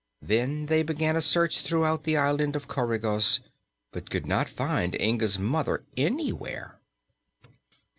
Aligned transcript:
Then 0.23 0.65
they 0.65 0.81
began 0.81 1.15
a 1.15 1.21
search 1.21 1.61
throughout 1.61 2.05
the 2.05 2.17
island 2.17 2.55
of 2.55 2.67
Coregos, 2.67 3.39
but 3.91 4.09
could 4.09 4.25
not 4.25 4.49
find 4.49 4.99
Inga's 4.99 5.37
mother 5.37 5.83
anywhere. 5.95 6.79